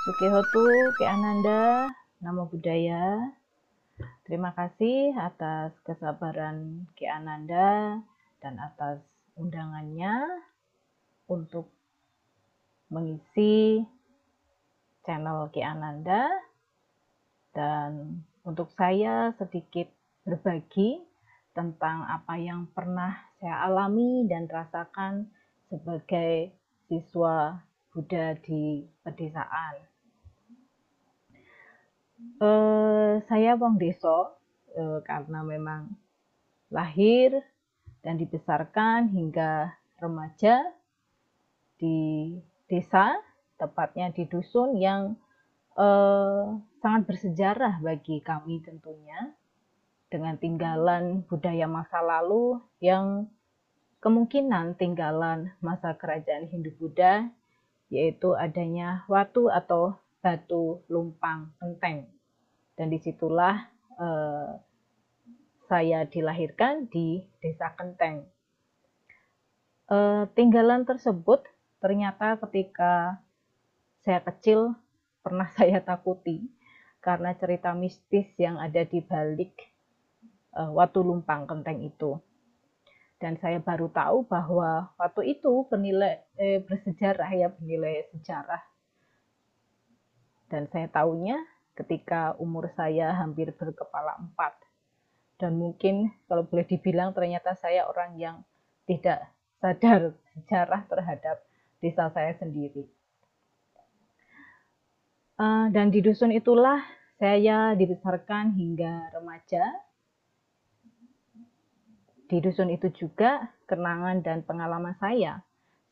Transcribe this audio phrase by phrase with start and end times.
[0.00, 1.92] Sukihotu Ki Ananda,
[2.24, 3.36] Namo Buddhaya.
[4.24, 8.00] Terima kasih atas kesabaran Ki Ananda
[8.40, 9.04] dan atas
[9.36, 10.40] undangannya
[11.28, 11.68] untuk
[12.88, 13.84] mengisi
[15.04, 16.32] channel Ki Ananda
[17.52, 19.92] dan untuk saya sedikit
[20.24, 20.96] berbagi
[21.52, 25.28] tentang apa yang pernah saya alami dan rasakan
[25.68, 26.56] sebagai
[26.88, 27.60] siswa
[27.92, 29.89] Buddha di pedesaan.
[32.40, 34.32] Uh, saya Wong Deso
[34.76, 35.92] uh, karena memang
[36.72, 37.44] lahir
[38.00, 40.64] dan dibesarkan hingga remaja
[41.76, 42.32] di
[42.68, 43.16] desa,
[43.60, 45.16] tepatnya di dusun yang
[45.76, 49.36] uh, sangat bersejarah bagi kami tentunya,
[50.08, 53.28] dengan tinggalan budaya masa lalu yang
[54.00, 57.28] kemungkinan tinggalan masa kerajaan Hindu-Buddha,
[57.92, 62.08] yaitu adanya watu atau batu lumpang enteng.
[62.76, 63.56] Dan di situlah
[64.00, 64.52] eh,
[65.68, 68.24] saya dilahirkan di desa Kenteng.
[69.90, 71.44] Eh, tinggalan tersebut
[71.80, 73.18] ternyata ketika
[74.04, 74.76] saya kecil
[75.20, 76.46] pernah saya takuti
[77.00, 79.56] karena cerita mistis yang ada di balik
[80.56, 82.20] eh, watu lumpang Kenteng itu.
[83.20, 88.69] Dan saya baru tahu bahwa waktu itu bernilai eh, bersejarah ya bernilai sejarah
[90.50, 91.38] dan saya tahunya
[91.78, 94.52] ketika umur saya hampir berkepala empat.
[95.40, 98.36] Dan mungkin kalau boleh dibilang ternyata saya orang yang
[98.84, 99.24] tidak
[99.62, 101.40] sadar sejarah terhadap
[101.80, 102.84] desa saya sendiri.
[105.40, 106.84] Eh, dan di dusun itulah
[107.16, 109.64] saya dibesarkan hingga remaja.
[112.28, 115.40] Di dusun itu juga kenangan dan pengalaman saya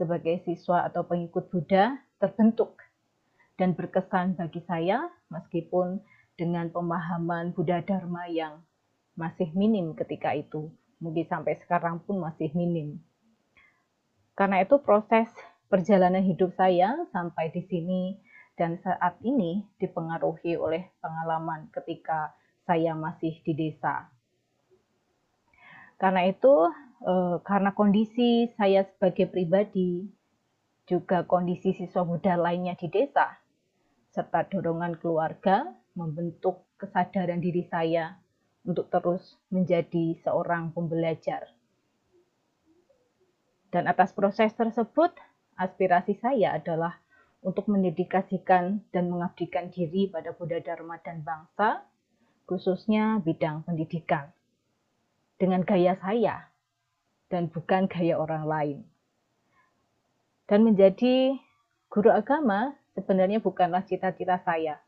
[0.00, 2.80] sebagai siswa atau pengikut Buddha terbentuk
[3.54, 6.02] dan berkesan bagi saya meskipun
[6.34, 8.62] dengan pemahaman Buddha Dharma yang
[9.14, 10.74] masih minim ketika itu.
[10.98, 12.98] Mungkin sampai sekarang pun masih minim.
[14.34, 15.30] Karena itu proses
[15.70, 18.18] perjalanan hidup saya sampai di sini
[18.58, 22.34] dan saat ini dipengaruhi oleh pengalaman ketika
[22.66, 24.10] saya masih di desa.
[25.98, 26.70] Karena itu,
[27.06, 30.10] eh, karena kondisi saya sebagai pribadi,
[30.84, 33.43] juga kondisi siswa Buddha lainnya di desa,
[34.14, 38.14] serta dorongan keluarga membentuk kesadaran diri saya
[38.62, 41.50] untuk terus menjadi seorang pembelajar.
[43.74, 45.10] Dan atas proses tersebut,
[45.58, 46.94] aspirasi saya adalah
[47.42, 51.82] untuk mendedikasikan dan mengabdikan diri pada Buddha Dharma dan bangsa,
[52.46, 54.30] khususnya bidang pendidikan,
[55.42, 56.54] dengan gaya saya
[57.34, 58.78] dan bukan gaya orang lain.
[60.46, 61.34] Dan menjadi
[61.90, 64.78] guru agama sebenarnya bukanlah cita-cita saya,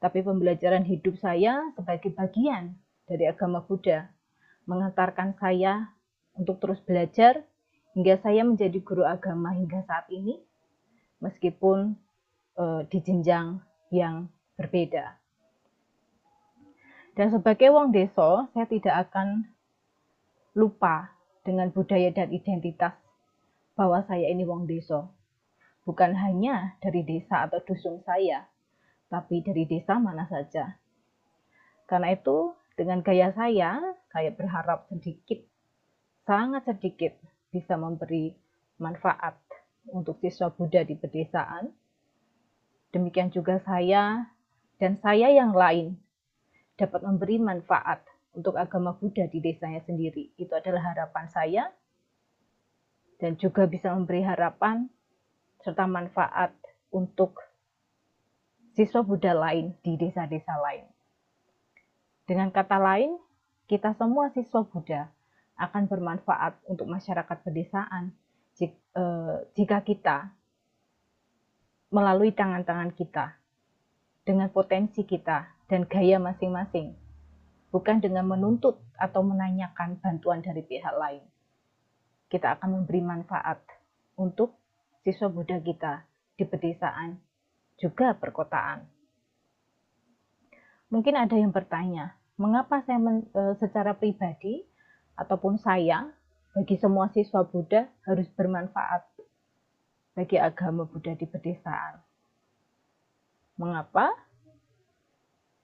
[0.00, 2.74] tapi pembelajaran hidup saya sebagai bagian
[3.06, 4.10] dari agama Buddha
[4.64, 5.92] mengantarkan saya
[6.34, 7.44] untuk terus belajar
[7.92, 10.40] hingga saya menjadi guru agama hingga saat ini,
[11.20, 11.92] meskipun
[12.56, 13.60] uh, di jenjang
[13.92, 15.20] yang berbeda.
[17.12, 19.44] Dan sebagai wong deso, saya tidak akan
[20.56, 21.12] lupa
[21.44, 22.96] dengan budaya dan identitas
[23.76, 25.12] bahwa saya ini wong deso
[25.82, 28.46] bukan hanya dari desa atau dusun saya,
[29.10, 30.78] tapi dari desa mana saja.
[31.90, 33.78] Karena itu, dengan gaya saya,
[34.08, 35.42] saya berharap sedikit,
[36.24, 37.18] sangat sedikit
[37.52, 38.32] bisa memberi
[38.80, 39.36] manfaat
[39.90, 41.68] untuk siswa Buddha di pedesaan.
[42.94, 44.30] Demikian juga saya
[44.78, 45.98] dan saya yang lain
[46.78, 50.32] dapat memberi manfaat untuk agama Buddha di desanya sendiri.
[50.40, 51.64] Itu adalah harapan saya
[53.20, 54.88] dan juga bisa memberi harapan
[55.62, 56.52] serta manfaat
[56.92, 57.38] untuk
[58.76, 60.86] siswa Buddha lain di desa-desa lain.
[62.26, 63.18] Dengan kata lain,
[63.66, 65.08] kita semua siswa Buddha
[65.60, 68.12] akan bermanfaat untuk masyarakat pedesaan
[68.60, 70.32] eh, jika kita
[71.92, 73.36] melalui tangan-tangan kita
[74.24, 76.96] dengan potensi kita dan gaya masing-masing,
[77.68, 81.24] bukan dengan menuntut atau menanyakan bantuan dari pihak lain.
[82.32, 83.60] Kita akan memberi manfaat
[84.16, 84.61] untuk
[85.02, 86.06] siswa Buddha kita
[86.38, 87.18] di pedesaan,
[87.78, 88.86] juga perkotaan.
[90.94, 94.62] Mungkin ada yang bertanya, mengapa saya men, e, secara pribadi
[95.18, 96.10] ataupun saya
[96.54, 99.02] bagi semua siswa Buddha harus bermanfaat
[100.14, 101.98] bagi agama Buddha di pedesaan?
[103.58, 104.12] Mengapa?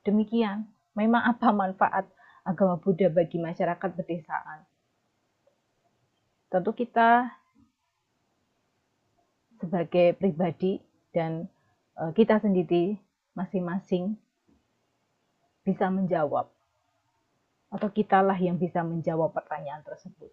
[0.02, 0.64] Demikian,
[0.96, 2.08] memang apa manfaat
[2.43, 4.64] agama Buddha bagi masyarakat pedesaan?
[6.49, 7.29] Tentu kita
[9.58, 10.78] sebagai pribadi
[11.12, 11.46] dan
[11.99, 12.99] eh, kita sendiri
[13.34, 14.19] masing-masing
[15.62, 16.49] bisa menjawab
[17.69, 20.32] atau kitalah yang bisa menjawab pertanyaan tersebut.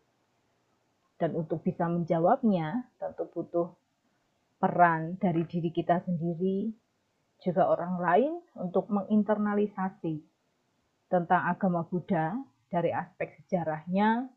[1.20, 3.72] Dan untuk bisa menjawabnya, tentu butuh
[4.60, 6.72] peran dari diri kita sendiri,
[7.44, 10.24] juga orang lain untuk menginternalisasi
[11.12, 12.36] tentang agama Buddha
[12.72, 14.28] dari aspek sejarahnya,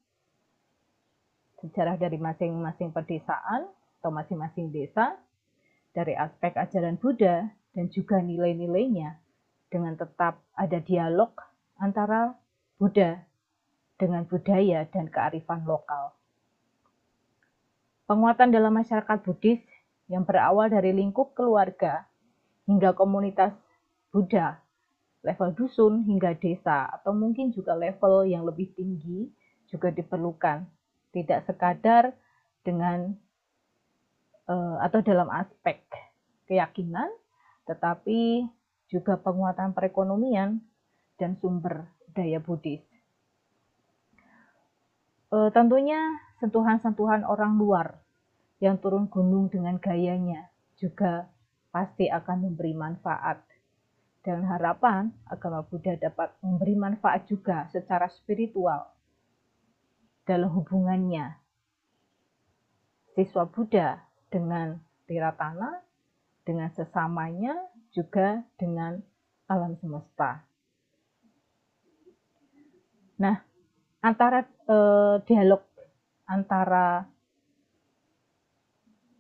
[1.63, 3.71] sejarah dari masing-masing pedesaan
[4.09, 5.21] atau masing-masing desa,
[5.93, 7.45] dari aspek ajaran Buddha
[7.77, 9.21] dan juga nilai-nilainya
[9.69, 11.37] dengan tetap ada dialog
[11.77, 12.33] antara
[12.81, 13.21] Buddha
[14.01, 16.17] dengan budaya dan kearifan lokal.
[18.09, 19.61] Penguatan dalam masyarakat Buddhis
[20.09, 22.09] yang berawal dari lingkup keluarga
[22.65, 23.53] hingga komunitas
[24.09, 24.57] Buddha,
[25.21, 29.29] level dusun hingga desa, atau mungkin juga level yang lebih tinggi
[29.69, 30.65] juga diperlukan.
[31.13, 32.17] Tidak sekadar
[32.65, 33.28] dengan
[34.57, 35.85] atau dalam aspek
[36.49, 37.13] keyakinan,
[37.69, 38.49] tetapi
[38.89, 40.65] juga penguatan perekonomian
[41.21, 42.81] dan sumber budaya Buddhis.
[45.29, 46.01] E, tentunya
[46.41, 48.01] sentuhan-sentuhan orang luar
[48.65, 50.49] yang turun gunung dengan gayanya
[50.81, 51.29] juga
[51.69, 53.45] pasti akan memberi manfaat.
[54.25, 58.89] Dan harapan agama Buddha dapat memberi manfaat juga secara spiritual
[60.25, 61.39] dalam hubungannya
[63.17, 64.77] siswa Buddha dengan
[65.09, 65.81] Tiratana,
[66.45, 67.57] dengan sesamanya,
[67.93, 69.01] juga dengan
[69.49, 70.45] alam semesta.
[73.19, 73.37] Nah,
[74.05, 75.65] antara eh, dialog
[76.29, 77.09] antara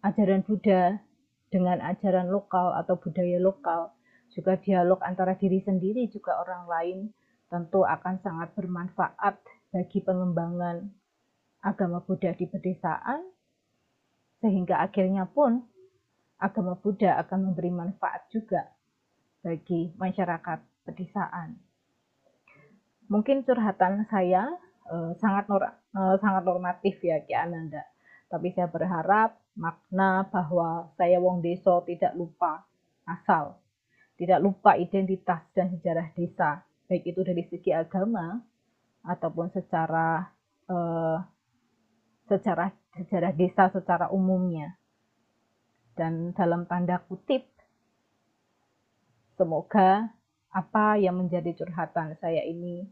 [0.05, 1.01] ajaran Buddha
[1.49, 3.97] dengan ajaran lokal atau budaya lokal,
[4.31, 6.99] juga dialog antara diri sendiri juga orang lain
[7.49, 9.41] tentu akan sangat bermanfaat
[9.73, 10.85] bagi pengembangan
[11.65, 13.25] agama Buddha di pedesaan,
[14.38, 15.62] sehingga akhirnya pun
[16.38, 18.70] agama Buddha akan memberi manfaat juga
[19.43, 21.69] bagi masyarakat pedesaan
[23.08, 24.46] mungkin curhatan saya
[24.88, 27.82] uh, sangat nor uh, sangat normatif ya Ki Ananda.
[28.29, 32.69] Tapi saya berharap makna bahwa saya wong deso tidak lupa
[33.08, 33.56] asal,
[34.20, 38.37] tidak lupa identitas dan sejarah desa, baik itu dari segi agama
[39.08, 40.29] ataupun secara
[40.69, 41.17] uh,
[42.29, 44.77] secara sejarah desa secara umumnya.
[45.99, 47.43] Dan dalam tanda kutip,
[49.35, 50.15] semoga
[50.55, 52.87] apa yang menjadi curhatan saya ini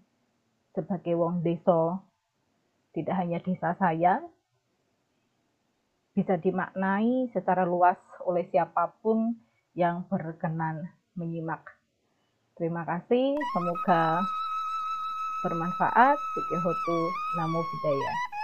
[0.74, 2.02] sebagai wong desa
[2.92, 4.20] tidak hanya desa saya
[6.16, 9.36] bisa dimaknai secara luas oleh siapa pun
[9.76, 11.60] yang berkenan menyimak.
[12.56, 14.24] Terima kasih, semoga
[15.44, 16.16] bermanfaat.
[16.16, 16.98] Sikihotu
[17.36, 18.35] Namo Buddhaya.